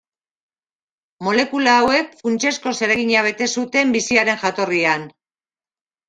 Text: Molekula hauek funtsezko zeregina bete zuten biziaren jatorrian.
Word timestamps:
Molekula 1.25 1.75
hauek 1.81 2.15
funtsezko 2.21 2.73
zeregina 2.77 3.21
bete 3.27 3.49
zuten 3.59 3.91
biziaren 3.97 4.41
jatorrian. 4.45 5.05